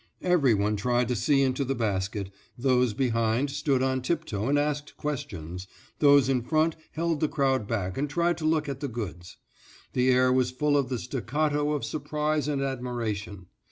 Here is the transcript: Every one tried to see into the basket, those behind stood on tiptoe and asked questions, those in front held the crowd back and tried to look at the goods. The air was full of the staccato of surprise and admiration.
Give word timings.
Every 0.23 0.55
one 0.55 0.77
tried 0.77 1.07
to 1.09 1.15
see 1.15 1.43
into 1.43 1.63
the 1.63 1.75
basket, 1.75 2.31
those 2.57 2.95
behind 2.95 3.51
stood 3.51 3.83
on 3.83 4.01
tiptoe 4.01 4.49
and 4.49 4.57
asked 4.57 4.97
questions, 4.97 5.67
those 5.99 6.27
in 6.27 6.41
front 6.41 6.75
held 6.93 7.19
the 7.19 7.27
crowd 7.27 7.67
back 7.67 7.99
and 7.99 8.09
tried 8.09 8.39
to 8.39 8.45
look 8.45 8.67
at 8.67 8.79
the 8.79 8.87
goods. 8.87 9.37
The 9.93 10.09
air 10.09 10.33
was 10.33 10.49
full 10.49 10.75
of 10.75 10.89
the 10.89 10.97
staccato 10.97 11.73
of 11.73 11.85
surprise 11.85 12.47
and 12.47 12.63
admiration. 12.63 13.45